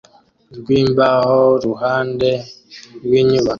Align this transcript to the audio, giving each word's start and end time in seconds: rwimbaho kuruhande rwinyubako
rwimbaho 0.57 1.37
kuruhande 1.59 2.29
rwinyubako 3.03 3.49